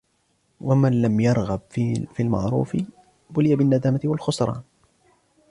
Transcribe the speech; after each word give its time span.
وَمِنْ 0.61 1.01
لَمْ 1.01 1.19
يَرْغَبْ 1.19 1.61
فِي 2.13 2.19
الْمَعْرُوفِ 2.19 2.77
بُلِيَ 3.29 3.55
بِالنَّدَامَةِ 3.55 3.99
وَالْخُسْرَانِ 4.05 4.61